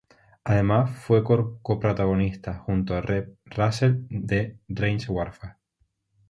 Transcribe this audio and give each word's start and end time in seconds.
Además 0.43 0.89
fue 0.97 1.23
coprotagonista, 1.23 2.57
junto 2.57 2.95
a 2.95 3.01
Reb 3.01 3.37
Russell 3.45 4.03
de 4.09 4.57
"Range 4.67 5.11
Warfare". 5.11 5.57